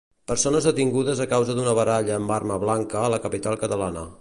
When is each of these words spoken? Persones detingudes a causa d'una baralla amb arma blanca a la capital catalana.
Persones 0.29 0.67
detingudes 0.69 1.21
a 1.25 1.27
causa 1.35 1.57
d'una 1.59 1.75
baralla 1.81 2.17
amb 2.21 2.33
arma 2.39 2.59
blanca 2.67 3.01
a 3.07 3.13
la 3.17 3.21
capital 3.27 3.63
catalana. 3.67 4.09